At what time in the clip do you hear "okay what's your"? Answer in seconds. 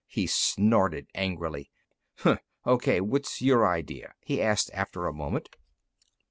2.65-3.67